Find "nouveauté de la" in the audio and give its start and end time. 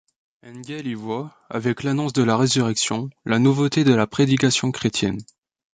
3.37-4.07